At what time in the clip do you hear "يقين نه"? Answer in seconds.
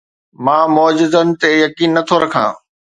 1.63-2.01